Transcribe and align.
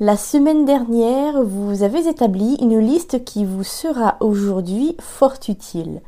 La 0.00 0.16
semaine 0.16 0.64
dernière, 0.64 1.42
vous 1.42 1.82
avez 1.82 2.06
établi 2.06 2.56
une 2.60 2.78
liste 2.78 3.24
qui 3.24 3.44
vous 3.44 3.64
sera 3.64 4.16
aujourd'hui 4.20 4.96
fort 5.00 5.34
utile. 5.48 6.02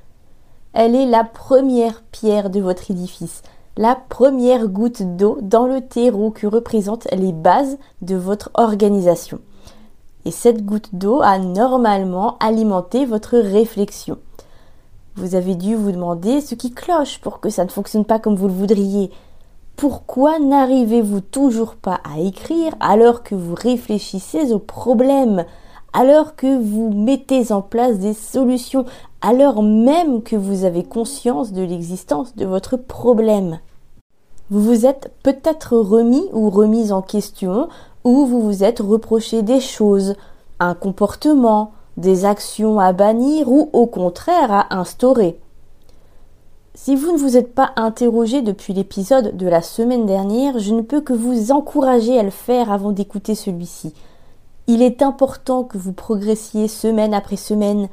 Elle 0.72 0.94
est 0.94 1.06
la 1.06 1.24
première 1.24 2.02
pierre 2.12 2.50
de 2.50 2.60
votre 2.60 2.92
édifice, 2.92 3.42
la 3.76 3.96
première 3.96 4.68
goutte 4.68 5.02
d'eau 5.16 5.38
dans 5.42 5.66
le 5.66 5.80
terreau 5.80 6.30
que 6.30 6.46
représentent 6.46 7.08
les 7.10 7.32
bases 7.32 7.78
de 8.00 8.14
votre 8.14 8.52
organisation. 8.54 9.40
Et 10.24 10.30
cette 10.30 10.64
goutte 10.64 10.94
d'eau 10.94 11.20
a 11.20 11.40
normalement 11.40 12.36
alimenté 12.38 13.04
votre 13.04 13.38
réflexion. 13.38 14.18
Vous 15.16 15.34
avez 15.34 15.56
dû 15.56 15.74
vous 15.74 15.90
demander 15.90 16.40
ce 16.40 16.54
qui 16.54 16.70
cloche 16.70 17.18
pour 17.18 17.40
que 17.40 17.50
ça 17.50 17.64
ne 17.64 17.70
fonctionne 17.70 18.04
pas 18.04 18.20
comme 18.20 18.36
vous 18.36 18.46
le 18.46 18.54
voudriez. 18.54 19.10
Pourquoi 19.80 20.38
n'arrivez-vous 20.38 21.22
toujours 21.22 21.74
pas 21.74 22.00
à 22.04 22.20
écrire 22.20 22.74
alors 22.80 23.22
que 23.22 23.34
vous 23.34 23.54
réfléchissez 23.54 24.52
aux 24.52 24.58
problèmes, 24.58 25.46
alors 25.94 26.36
que 26.36 26.58
vous 26.62 26.90
mettez 26.90 27.50
en 27.50 27.62
place 27.62 27.98
des 27.98 28.12
solutions, 28.12 28.84
alors 29.22 29.62
même 29.62 30.20
que 30.20 30.36
vous 30.36 30.66
avez 30.66 30.84
conscience 30.84 31.52
de 31.52 31.62
l'existence 31.62 32.36
de 32.36 32.44
votre 32.44 32.76
problème? 32.76 33.58
Vous 34.50 34.60
vous 34.60 34.84
êtes 34.84 35.14
peut-être 35.22 35.78
remis 35.78 36.26
ou 36.34 36.50
remise 36.50 36.92
en 36.92 37.00
question, 37.00 37.70
ou 38.04 38.26
vous 38.26 38.42
vous 38.42 38.62
êtes 38.62 38.80
reproché 38.80 39.40
des 39.40 39.60
choses, 39.60 40.14
un 40.58 40.74
comportement, 40.74 41.72
des 41.96 42.26
actions 42.26 42.78
à 42.78 42.92
bannir 42.92 43.50
ou 43.50 43.70
au 43.72 43.86
contraire 43.86 44.52
à 44.52 44.76
instaurer. 44.78 45.40
Si 46.74 46.94
vous 46.94 47.12
ne 47.12 47.18
vous 47.18 47.36
êtes 47.36 47.52
pas 47.52 47.72
interrogé 47.74 48.42
depuis 48.42 48.72
l'épisode 48.72 49.36
de 49.36 49.48
la 49.48 49.60
semaine 49.60 50.06
dernière, 50.06 50.60
je 50.60 50.72
ne 50.72 50.82
peux 50.82 51.00
que 51.00 51.12
vous 51.12 51.50
encourager 51.50 52.16
à 52.18 52.22
le 52.22 52.30
faire 52.30 52.70
avant 52.70 52.92
d'écouter 52.92 53.34
celui-ci. 53.34 53.92
Il 54.68 54.80
est 54.80 55.02
important 55.02 55.64
que 55.64 55.78
vous 55.78 55.92
progressiez 55.92 56.68
semaine 56.68 57.12
après 57.12 57.36
semaine, 57.36 57.88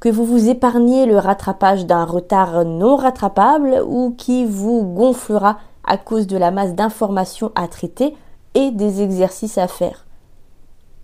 que 0.00 0.08
vous 0.08 0.24
vous 0.24 0.48
épargniez 0.48 1.06
le 1.06 1.18
rattrapage 1.18 1.86
d'un 1.86 2.04
retard 2.04 2.64
non 2.64 2.96
rattrapable 2.96 3.80
ou 3.86 4.12
qui 4.18 4.44
vous 4.44 4.82
gonflera 4.82 5.58
à 5.84 5.96
cause 5.96 6.26
de 6.26 6.36
la 6.36 6.50
masse 6.50 6.74
d'informations 6.74 7.52
à 7.54 7.68
traiter 7.68 8.16
et 8.54 8.72
des 8.72 9.02
exercices 9.02 9.56
à 9.56 9.68
faire. 9.68 10.04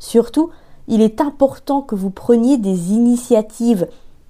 Surtout, 0.01 0.51
il 0.89 1.01
est 1.01 1.21
important 1.21 1.83
que 1.83 1.95
vous 1.95 2.11
preniez 2.11 2.59
des 2.59 2.93
initiatives. 2.93 3.87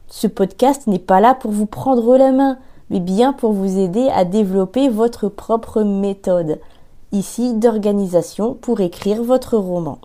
Ce 0.09 0.27
podcast 0.27 0.87
n'est 0.87 0.99
pas 0.99 1.21
là 1.21 1.35
pour 1.35 1.53
vous 1.53 1.65
prendre 1.67 2.19
la 2.19 2.33
main 2.33 2.59
mais 2.93 3.01
bien 3.01 3.33
pour 3.33 3.53
vous 3.53 3.79
aider 3.79 4.09
à 4.15 4.27
développer 4.27 4.91
votre 4.91 5.29
propre 5.29 5.83
méthode, 5.83 6.61
ici 7.11 7.55
d'organisation 7.55 8.53
pour 8.53 8.83
écrire 8.83 9.23
votre 9.23 9.57
roman. 9.57 9.99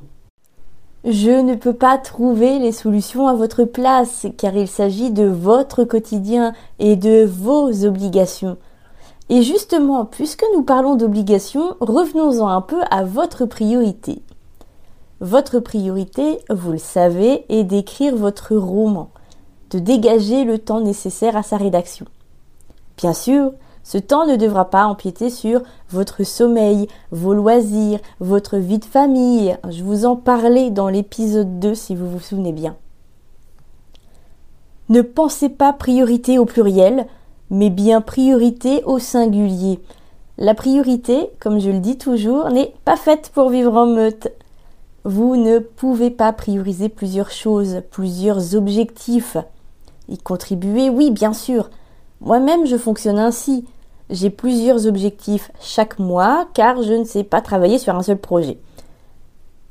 Je 1.03 1.41
ne 1.41 1.55
peux 1.55 1.73
pas 1.73 1.97
trouver 1.97 2.59
les 2.59 2.71
solutions 2.71 3.27
à 3.27 3.33
votre 3.33 3.65
place 3.65 4.25
car 4.37 4.55
il 4.55 4.69
s'agit 4.69 5.11
de 5.11 5.25
votre 5.25 5.83
quotidien 5.83 6.53
et 6.79 6.95
de 6.95 7.25
vos 7.25 7.85
obligations. 7.85 8.57
Et 9.29 9.41
justement, 9.41 10.05
puisque 10.05 10.45
nous 10.55 10.63
parlons 10.63 10.95
d'obligations, 10.95 11.75
revenons-en 11.81 12.47
un 12.47 12.61
peu 12.61 12.79
à 12.89 13.03
votre 13.03 13.45
priorité. 13.45 14.21
Votre 15.19 15.59
priorité, 15.59 16.39
vous 16.49 16.71
le 16.71 16.77
savez, 16.77 17.43
est 17.49 17.65
d'écrire 17.65 18.15
votre 18.15 18.55
roman, 18.55 19.09
de 19.71 19.79
dégager 19.79 20.45
le 20.45 20.57
temps 20.57 20.79
nécessaire 20.79 21.35
à 21.35 21.43
sa 21.43 21.57
rédaction. 21.57 22.05
Bien 22.97 23.13
sûr, 23.13 23.53
ce 23.83 23.99
temps 23.99 24.25
ne 24.25 24.35
devra 24.35 24.69
pas 24.69 24.85
empiéter 24.85 25.29
sur 25.29 25.61
votre 25.89 26.23
sommeil, 26.23 26.87
vos 27.11 27.33
loisirs, 27.33 27.99
votre 28.19 28.57
vie 28.57 28.79
de 28.79 28.85
famille. 28.85 29.55
Je 29.69 29.83
vous 29.83 30.05
en 30.05 30.15
parlais 30.15 30.71
dans 30.71 30.89
l'épisode 30.89 31.59
2 31.59 31.75
si 31.75 31.95
vous 31.95 32.09
vous 32.09 32.19
souvenez 32.19 32.51
bien. 32.51 32.75
Ne 34.89 35.01
pensez 35.01 35.49
pas 35.49 35.73
priorité 35.73 36.39
au 36.39 36.45
pluriel, 36.45 37.05
mais 37.49 37.69
bien 37.69 38.01
priorité 38.01 38.83
au 38.85 38.99
singulier. 38.99 39.79
La 40.39 40.55
priorité, 40.55 41.29
comme 41.39 41.59
je 41.59 41.69
le 41.69 41.79
dis 41.79 41.97
toujours, 41.97 42.49
n'est 42.49 42.73
pas 42.83 42.97
faite 42.97 43.31
pour 43.33 43.49
vivre 43.49 43.75
en 43.75 43.85
meute. 43.85 44.29
Vous 45.03 45.35
ne 45.35 45.59
pouvez 45.59 46.09
pas 46.09 46.33
prioriser 46.33 46.89
plusieurs 46.89 47.31
choses, 47.31 47.81
plusieurs 47.91 48.55
objectifs. 48.55 49.37
Y 50.09 50.17
contribuer, 50.17 50.89
oui, 50.89 51.11
bien 51.11 51.33
sûr, 51.33 51.69
moi-même, 52.21 52.65
je 52.65 52.77
fonctionne 52.77 53.19
ainsi. 53.19 53.65
J'ai 54.09 54.29
plusieurs 54.29 54.87
objectifs 54.87 55.51
chaque 55.59 55.99
mois 55.99 56.47
car 56.53 56.81
je 56.81 56.93
ne 56.93 57.03
sais 57.03 57.23
pas 57.23 57.41
travailler 57.41 57.77
sur 57.77 57.95
un 57.95 58.03
seul 58.03 58.17
projet. 58.17 58.57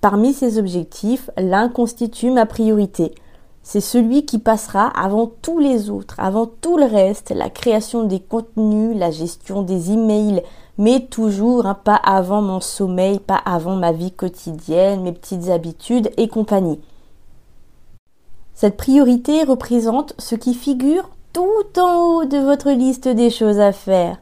Parmi 0.01 0.33
ces 0.33 0.59
objectifs, 0.59 1.31
l'un 1.37 1.69
constitue 1.69 2.31
ma 2.31 2.47
priorité. 2.47 3.15
C'est 3.63 3.81
celui 3.81 4.25
qui 4.25 4.39
passera 4.39 4.87
avant 4.89 5.33
tous 5.43 5.59
les 5.59 5.91
autres, 5.91 6.15
avant 6.19 6.47
tout 6.47 6.77
le 6.77 6.85
reste, 6.85 7.31
la 7.31 7.51
création 7.51 8.05
des 8.05 8.21
contenus, 8.21 8.97
la 8.97 9.11
gestion 9.11 9.63
des 9.63 9.91
emails, 9.91 10.43
mais 10.79 11.01
toujours 11.01 11.67
un 11.67 11.75
pas 11.75 11.97
avant 11.97 12.43
mon 12.43 12.61
sommeil, 12.61 13.19
pas 13.19 13.41
avant 13.45 13.75
ma 13.75 13.91
vie 13.91 14.13
quotidienne, 14.13 15.03
mes 15.03 15.13
petites 15.13 15.49
habitudes 15.49 16.11
et 16.17 16.29
compagnie. 16.29 16.79
Cette 18.55 18.77
priorité 18.77 19.43
représente 19.43 20.15
ce 20.19 20.37
qui 20.37 20.55
figure 20.55 21.09
tout 21.37 21.79
en 21.79 21.99
haut 21.99 22.25
de 22.25 22.39
votre 22.39 22.71
liste 22.71 23.09
des 23.09 23.29
choses 23.29 23.61
à 23.61 23.71
faire. 23.71 24.17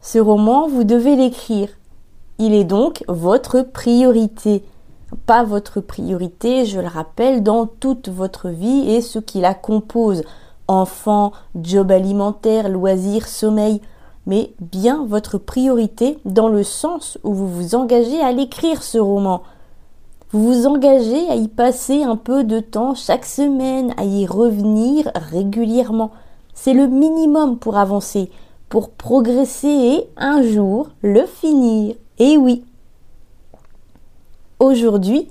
Ce 0.00 0.20
roman, 0.20 0.68
vous 0.68 0.84
devez 0.84 1.16
l'écrire. 1.16 1.68
Il 2.38 2.54
est 2.54 2.62
donc 2.62 3.02
votre 3.08 3.62
priorité. 3.62 4.62
Pas 5.26 5.42
votre 5.42 5.80
priorité, 5.80 6.64
je 6.64 6.78
le 6.78 6.86
rappelle, 6.86 7.42
dans 7.42 7.66
toute 7.66 8.08
votre 8.08 8.50
vie 8.50 8.88
et 8.88 9.00
ce 9.00 9.18
qui 9.18 9.40
la 9.40 9.52
compose. 9.52 10.22
Enfants, 10.68 11.32
job 11.60 11.90
alimentaire, 11.90 12.68
loisirs, 12.68 13.26
sommeil. 13.26 13.80
Mais 14.24 14.52
bien 14.60 15.04
votre 15.04 15.38
priorité 15.38 16.20
dans 16.24 16.48
le 16.48 16.62
sens 16.62 17.18
où 17.24 17.34
vous 17.34 17.48
vous 17.48 17.74
engagez 17.74 18.20
à 18.20 18.30
l'écrire 18.30 18.84
ce 18.84 18.98
roman. 18.98 19.42
Vous 20.32 20.50
vous 20.50 20.66
engagez 20.66 21.28
à 21.28 21.34
y 21.34 21.46
passer 21.46 22.04
un 22.04 22.16
peu 22.16 22.42
de 22.42 22.58
temps 22.58 22.94
chaque 22.94 23.26
semaine, 23.26 23.92
à 23.98 24.04
y 24.04 24.24
revenir 24.24 25.10
régulièrement. 25.14 26.10
C'est 26.54 26.72
le 26.72 26.86
minimum 26.86 27.58
pour 27.58 27.76
avancer, 27.76 28.30
pour 28.70 28.88
progresser 28.88 29.68
et 29.68 30.08
un 30.16 30.40
jour 30.40 30.88
le 31.02 31.26
finir. 31.26 31.96
Et 32.18 32.38
oui. 32.38 32.64
Aujourd'hui, 34.58 35.28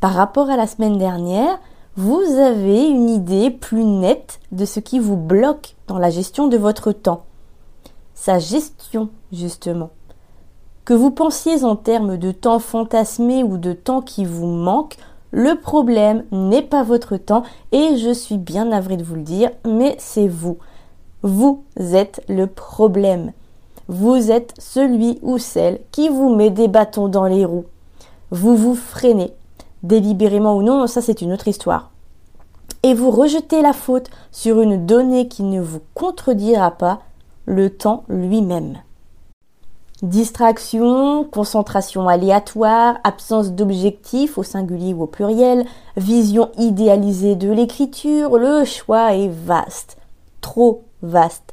par 0.00 0.14
rapport 0.14 0.48
à 0.48 0.56
la 0.56 0.66
semaine 0.66 0.96
dernière, 0.96 1.58
vous 1.96 2.22
avez 2.38 2.88
une 2.88 3.10
idée 3.10 3.50
plus 3.50 3.84
nette 3.84 4.40
de 4.52 4.64
ce 4.64 4.80
qui 4.80 4.98
vous 4.98 5.18
bloque 5.18 5.76
dans 5.88 5.98
la 5.98 6.08
gestion 6.08 6.48
de 6.48 6.56
votre 6.56 6.92
temps. 6.92 7.24
Sa 8.14 8.38
gestion, 8.38 9.10
justement. 9.30 9.90
Que 10.88 10.94
vous 10.94 11.10
pensiez 11.10 11.64
en 11.64 11.76
termes 11.76 12.16
de 12.16 12.32
temps 12.32 12.58
fantasmé 12.58 13.44
ou 13.44 13.58
de 13.58 13.74
temps 13.74 14.00
qui 14.00 14.24
vous 14.24 14.46
manque, 14.46 14.96
le 15.32 15.60
problème 15.60 16.24
n'est 16.32 16.62
pas 16.62 16.82
votre 16.82 17.18
temps 17.18 17.42
et 17.72 17.98
je 17.98 18.10
suis 18.10 18.38
bien 18.38 18.64
navré 18.64 18.96
de 18.96 19.04
vous 19.04 19.16
le 19.16 19.20
dire, 19.20 19.50
mais 19.66 19.96
c'est 19.98 20.28
vous. 20.28 20.56
Vous 21.20 21.62
êtes 21.76 22.24
le 22.26 22.46
problème. 22.46 23.32
Vous 23.88 24.30
êtes 24.30 24.54
celui 24.58 25.18
ou 25.20 25.36
celle 25.36 25.80
qui 25.92 26.08
vous 26.08 26.34
met 26.34 26.48
des 26.48 26.68
bâtons 26.68 27.08
dans 27.08 27.26
les 27.26 27.44
roues. 27.44 27.66
Vous 28.30 28.56
vous 28.56 28.74
freinez, 28.74 29.34
délibérément 29.82 30.56
ou 30.56 30.62
non, 30.62 30.86
ça 30.86 31.02
c'est 31.02 31.20
une 31.20 31.34
autre 31.34 31.48
histoire. 31.48 31.90
Et 32.82 32.94
vous 32.94 33.10
rejetez 33.10 33.60
la 33.60 33.74
faute 33.74 34.08
sur 34.32 34.62
une 34.62 34.86
donnée 34.86 35.28
qui 35.28 35.42
ne 35.42 35.60
vous 35.60 35.82
contredira 35.92 36.70
pas, 36.70 37.00
le 37.44 37.68
temps 37.68 38.04
lui-même. 38.08 38.78
Distraction, 40.02 41.24
concentration 41.24 42.06
aléatoire, 42.06 42.98
absence 43.02 43.50
d'objectif 43.50 44.38
au 44.38 44.44
singulier 44.44 44.94
ou 44.94 45.02
au 45.02 45.06
pluriel, 45.08 45.64
vision 45.96 46.52
idéalisée 46.56 47.34
de 47.34 47.50
l'écriture, 47.50 48.38
le 48.38 48.64
choix 48.64 49.16
est 49.16 49.26
vaste, 49.26 49.96
trop 50.40 50.84
vaste. 51.02 51.52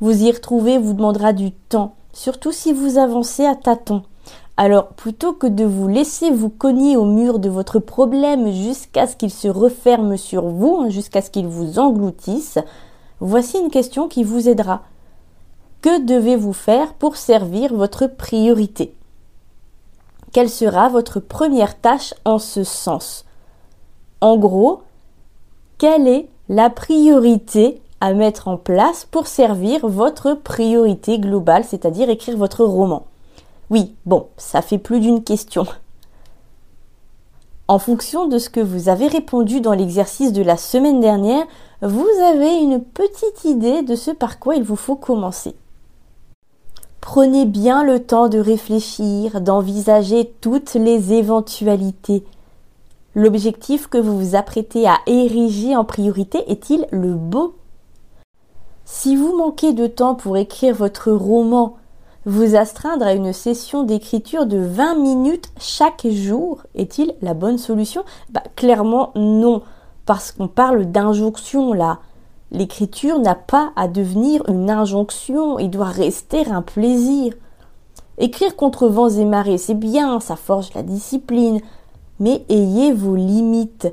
Vous 0.00 0.24
y 0.24 0.32
retrouver 0.32 0.78
vous 0.78 0.94
demandera 0.94 1.32
du 1.32 1.52
temps, 1.52 1.94
surtout 2.12 2.50
si 2.50 2.72
vous 2.72 2.98
avancez 2.98 3.46
à 3.46 3.54
tâtons. 3.54 4.02
Alors, 4.56 4.88
plutôt 4.88 5.32
que 5.32 5.46
de 5.46 5.64
vous 5.64 5.86
laisser 5.86 6.32
vous 6.32 6.50
cogner 6.50 6.96
au 6.96 7.04
mur 7.04 7.38
de 7.38 7.48
votre 7.48 7.78
problème 7.78 8.50
jusqu'à 8.50 9.06
ce 9.06 9.14
qu'il 9.14 9.30
se 9.30 9.46
referme 9.46 10.16
sur 10.16 10.48
vous, 10.48 10.78
hein, 10.80 10.88
jusqu'à 10.88 11.22
ce 11.22 11.30
qu'il 11.30 11.46
vous 11.46 11.78
engloutisse, 11.78 12.58
voici 13.20 13.60
une 13.60 13.70
question 13.70 14.08
qui 14.08 14.24
vous 14.24 14.48
aidera. 14.48 14.82
Que 15.82 16.04
devez-vous 16.04 16.52
faire 16.52 16.94
pour 16.94 17.16
servir 17.16 17.74
votre 17.74 18.06
priorité? 18.06 18.94
Quelle 20.32 20.50
sera 20.50 20.88
votre 20.88 21.20
première 21.20 21.80
tâche 21.80 22.14
en 22.24 22.38
ce 22.38 22.64
sens? 22.64 23.24
En 24.20 24.36
gros, 24.36 24.82
quelle 25.78 26.08
est 26.08 26.28
la 26.48 26.70
priorité 26.70 27.80
à 28.00 28.12
mettre 28.12 28.48
en 28.48 28.56
place 28.56 29.06
pour 29.10 29.26
servir 29.26 29.86
votre 29.86 30.34
priorité 30.34 31.18
globale, 31.18 31.64
c'est-à-dire 31.64 32.10
écrire 32.10 32.36
votre 32.36 32.64
roman? 32.64 33.06
Oui, 33.70 33.94
bon, 34.04 34.26
ça 34.36 34.62
fait 34.62 34.78
plus 34.78 35.00
d'une 35.00 35.22
question. 35.22 35.66
En 37.68 37.78
fonction 37.78 38.28
de 38.28 38.38
ce 38.38 38.48
que 38.48 38.60
vous 38.60 38.88
avez 38.88 39.08
répondu 39.08 39.60
dans 39.60 39.72
l'exercice 39.72 40.32
de 40.32 40.42
la 40.42 40.56
semaine 40.56 41.00
dernière, 41.00 41.44
vous 41.82 42.06
avez 42.24 42.56
une 42.56 42.82
petite 42.82 43.44
idée 43.44 43.82
de 43.82 43.96
ce 43.96 44.12
par 44.12 44.38
quoi 44.38 44.54
il 44.54 44.62
vous 44.62 44.76
faut 44.76 44.96
commencer. 44.96 45.54
Prenez 47.06 47.44
bien 47.44 47.84
le 47.84 48.00
temps 48.00 48.28
de 48.28 48.40
réfléchir, 48.40 49.40
d'envisager 49.40 50.34
toutes 50.40 50.74
les 50.74 51.12
éventualités. 51.12 52.24
L'objectif 53.14 53.86
que 53.86 53.96
vous 53.96 54.18
vous 54.18 54.34
apprêtez 54.34 54.88
à 54.88 54.98
ériger 55.06 55.76
en 55.76 55.84
priorité 55.84 56.42
est-il 56.50 56.84
le 56.90 57.14
bon 57.14 57.52
Si 58.84 59.14
vous 59.14 59.38
manquez 59.38 59.72
de 59.72 59.86
temps 59.86 60.16
pour 60.16 60.36
écrire 60.36 60.74
votre 60.74 61.12
roman, 61.12 61.76
vous 62.24 62.56
astreindre 62.56 63.06
à 63.06 63.12
une 63.12 63.32
session 63.32 63.84
d'écriture 63.84 64.44
de 64.44 64.58
20 64.58 64.96
minutes 64.96 65.52
chaque 65.60 66.08
jour 66.08 66.64
est-il 66.74 67.14
la 67.22 67.34
bonne 67.34 67.58
solution? 67.58 68.02
Bah, 68.30 68.42
Clairement 68.56 69.12
non, 69.14 69.62
parce 70.06 70.32
qu'on 70.32 70.48
parle 70.48 70.86
d'injonction 70.86 71.72
là. 71.72 72.00
L'écriture 72.52 73.18
n'a 73.18 73.34
pas 73.34 73.72
à 73.74 73.88
devenir 73.88 74.48
une 74.48 74.70
injonction, 74.70 75.58
il 75.58 75.70
doit 75.70 75.86
rester 75.86 76.46
un 76.46 76.62
plaisir. 76.62 77.34
Écrire 78.18 78.56
contre 78.56 78.86
vents 78.88 79.10
et 79.10 79.24
marées, 79.24 79.58
c'est 79.58 79.74
bien, 79.74 80.20
ça 80.20 80.36
forge 80.36 80.72
la 80.74 80.82
discipline, 80.82 81.60
mais 82.20 82.44
ayez 82.48 82.92
vos 82.92 83.16
limites. 83.16 83.88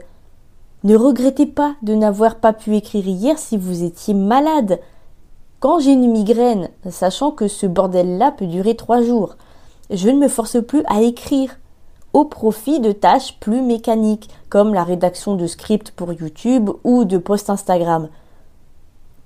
Ne 0.83 0.95
regrettez 0.95 1.45
pas 1.45 1.75
de 1.81 1.95
n'avoir 1.95 2.35
pas 2.35 2.53
pu 2.53 2.75
écrire 2.75 3.07
hier 3.07 3.38
si 3.38 3.57
vous 3.57 3.83
étiez 3.83 4.13
malade. 4.13 4.79
Quand 5.59 5.79
j'ai 5.79 5.94
une 5.94 6.11
migraine, 6.11 6.69
sachant 6.89 7.31
que 7.31 7.47
ce 7.47 7.65
bordel-là 7.65 8.31
peut 8.31 8.47
durer 8.47 8.75
trois 8.75 9.01
jours, 9.01 9.35
je 9.89 10.09
ne 10.09 10.19
me 10.19 10.27
force 10.27 10.61
plus 10.61 10.83
à 10.88 11.01
écrire 11.01 11.57
au 12.13 12.25
profit 12.25 12.79
de 12.79 12.91
tâches 12.91 13.39
plus 13.39 13.61
mécaniques, 13.61 14.29
comme 14.50 14.73
la 14.73 14.83
rédaction 14.83 15.35
de 15.35 15.47
scripts 15.47 15.91
pour 15.91 16.13
YouTube 16.13 16.69
ou 16.83 17.05
de 17.05 17.17
posts 17.17 17.50
Instagram. 17.50 18.09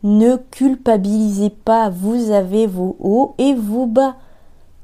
Ne 0.03 0.37
culpabilisez 0.37 1.49
pas, 1.49 1.89
vous 1.89 2.31
avez 2.31 2.67
vos 2.67 2.95
hauts 2.99 3.33
et 3.37 3.53
vos 3.53 3.85
bas. 3.85 4.15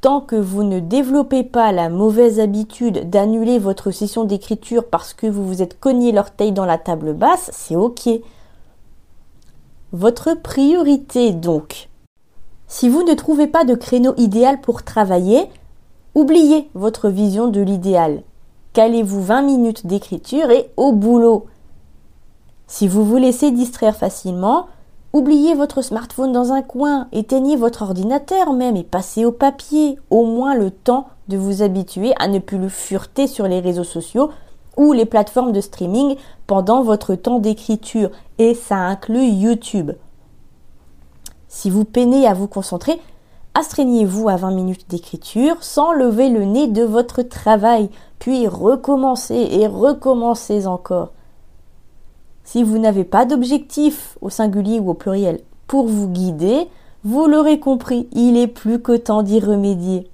Tant 0.01 0.19
que 0.19 0.36
vous 0.36 0.63
ne 0.63 0.80
développez 0.80 1.44
pas 1.44 1.71
la 1.71 1.89
mauvaise 1.89 2.39
habitude 2.39 3.10
d'annuler 3.10 3.57
votre 3.57 3.92
session 3.92 4.25
d'écriture 4.25 4.89
parce 4.89 5.13
que 5.13 5.27
vous 5.27 5.48
vous 5.48 5.62
êtes 5.62 5.80
cogné 5.80 6.12
l'orteil 6.12 6.51
dans 6.51 6.65
la 6.65 6.77
table 6.77 7.13
basse, 7.13 7.50
c'est 7.54 7.75
ok 7.75 8.10
votre 9.94 10.33
priorité 10.33 11.31
donc. 11.31 11.88
Si 12.68 12.89
vous 12.89 13.04
ne 13.04 13.13
trouvez 13.13 13.45
pas 13.45 13.63
de 13.63 13.75
créneau 13.75 14.15
idéal 14.18 14.60
pour 14.60 14.81
travailler, 14.81 15.48
oubliez 16.15 16.68
votre 16.74 17.10
vision 17.10 17.48
de 17.48 17.62
l'idéal. 17.62 18.24
Calez-vous 18.74 19.21
20 19.21 19.44
minutes 19.44 19.86
d'écriture 19.86 20.50
et 20.50 20.71
au 20.77 20.94
boulot. 20.94 21.45
Si 22.65 22.88
vous 22.88 23.06
vous 23.06 23.18
laissez 23.18 23.51
distraire 23.51 23.95
facilement, 23.95 24.65
oubliez 25.13 25.54
votre 25.54 25.83
smartphone 25.83 26.31
dans 26.31 26.51
un 26.51 26.63
coin, 26.63 27.07
éteignez 27.12 27.56
votre 27.56 27.83
ordinateur 27.83 28.51
même 28.51 28.75
et 28.75 28.83
passez 28.83 29.25
au 29.25 29.31
papier, 29.31 30.00
au 30.10 30.25
moins 30.25 30.56
le 30.56 30.71
temps 30.71 31.07
de 31.27 31.38
vous 31.38 31.62
habituer 31.62 32.13
à 32.19 32.27
ne 32.27 32.39
plus 32.39 32.57
le 32.57 32.68
fureter 32.68 33.27
sur 33.27 33.48
les 33.48 33.60
réseaux 33.60 33.83
sociaux 33.83 34.31
ou 34.75 34.92
les 34.92 35.06
plateformes 35.06 35.51
de 35.51 35.62
streaming 35.62 36.15
pendant 36.48 36.81
votre 36.81 37.13
temps 37.13 37.39
d'écriture 37.39 38.10
et 38.39 38.56
ça 38.56 38.75
inclut 38.75 39.27
YouTube. 39.27 39.92
Si 41.48 41.69
vous 41.69 41.86
peinez 41.86 42.25
à 42.25 42.33
vous 42.33 42.48
concentrer, 42.48 43.00
astreignez-vous 43.54 44.27
à 44.27 44.36
20 44.36 44.51
minutes 44.51 44.89
d'écriture 44.89 45.57
sans 45.62 45.94
lever 45.94 46.30
le 46.30 46.44
nez 46.44 46.68
de 46.68 46.81
votre 46.81 47.21
travail, 47.21 47.92
puis 48.18 48.48
recommencez 48.48 49.48
et 49.51 49.68
recommencez 49.68 50.65
encore. 50.65 51.12
Si 52.43 52.63
vous 52.63 52.77
n'avez 52.77 53.03
pas 53.03 53.25
d'objectif 53.25 54.17
au 54.21 54.29
singulier 54.29 54.79
ou 54.79 54.91
au 54.91 54.93
pluriel 54.93 55.39
pour 55.67 55.87
vous 55.87 56.07
guider, 56.07 56.67
vous 57.03 57.25
l'aurez 57.25 57.59
compris, 57.59 58.07
il 58.11 58.37
est 58.37 58.47
plus 58.47 58.79
que 58.79 58.95
temps 58.95 59.23
d'y 59.23 59.39
remédier. 59.39 60.09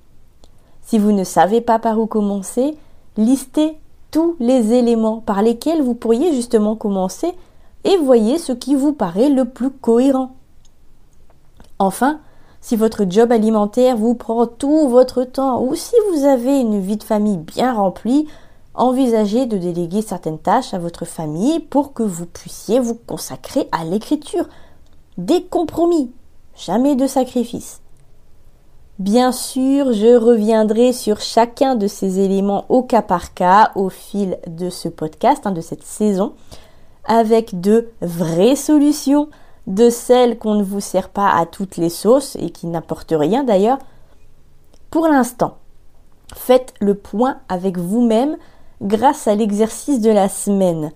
Si 0.82 0.98
vous 0.98 1.12
ne 1.12 1.24
savez 1.24 1.62
pas 1.62 1.80
par 1.80 2.00
où 2.00 2.08
commencer, 2.08 2.78
listez 3.18 3.78
tous 4.12 4.36
les 4.40 4.74
éléments 4.74 5.20
par 5.20 5.42
lesquels 5.42 5.82
vous 5.82 5.94
pourriez 5.94 6.34
justement 6.34 6.76
commencer 6.76 7.32
et 7.84 7.98
voyez 7.98 8.38
ce 8.38 8.54
qui 8.54 8.76
vous 8.76 8.94
paraît 8.94 9.30
le 9.30 9.46
plus 9.46 9.70
cohérent. 9.70 10.32
Enfin, 11.78 12.20
si 12.62 12.76
votre 12.76 13.06
job 13.10 13.32
alimentaire 13.32 13.96
vous 13.96 14.16
prend 14.16 14.46
tout 14.48 14.90
votre 14.90 15.24
temps 15.24 15.62
ou 15.64 15.76
si 15.76 15.96
vous 16.12 16.26
avez 16.26 16.60
une 16.60 16.80
vie 16.80 16.98
de 16.98 17.04
famille 17.04 17.38
bien 17.38 17.74
remplie, 17.74 18.28
envisagez 18.80 19.46
de 19.46 19.58
déléguer 19.58 20.02
certaines 20.02 20.40
tâches 20.40 20.74
à 20.74 20.80
votre 20.80 21.06
famille 21.06 21.60
pour 21.60 21.94
que 21.94 22.02
vous 22.02 22.26
puissiez 22.26 22.80
vous 22.80 22.96
consacrer 22.96 23.68
à 23.72 23.84
l'écriture. 23.84 24.48
Des 25.18 25.44
compromis, 25.44 26.12
jamais 26.56 26.96
de 26.96 27.06
sacrifices. 27.06 27.82
Bien 28.98 29.32
sûr, 29.32 29.94
je 29.94 30.18
reviendrai 30.18 30.94
sur 30.94 31.20
chacun 31.20 31.76
de 31.76 31.88
ces 31.88 32.20
éléments 32.20 32.66
au 32.70 32.82
cas 32.82 33.02
par 33.02 33.34
cas 33.34 33.72
au 33.76 33.90
fil 33.90 34.38
de 34.48 34.70
ce 34.70 34.90
podcast, 34.90 35.46
hein, 35.46 35.52
de 35.52 35.62
cette 35.62 35.84
saison, 35.84 36.34
avec 37.06 37.62
de 37.62 37.90
vraies 38.02 38.56
solutions, 38.56 39.30
de 39.68 39.90
celles 39.90 40.38
qu'on 40.38 40.56
ne 40.56 40.64
vous 40.64 40.82
sert 40.82 41.10
pas 41.10 41.30
à 41.30 41.46
toutes 41.46 41.78
les 41.78 41.90
sauces 41.90 42.36
et 42.38 42.50
qui 42.50 42.68
n'apportent 42.68 43.16
rien 43.16 43.44
d'ailleurs. 43.44 43.80
Pour 44.90 45.08
l'instant, 45.08 45.58
faites 46.34 46.74
le 46.80 46.96
point 46.96 47.38
avec 47.48 47.78
vous-même 47.78 48.38
grâce 48.82 49.28
à 49.28 49.36
l'exercice 49.36 50.02
de 50.02 50.12
la 50.12 50.30
semaine. 50.30 50.92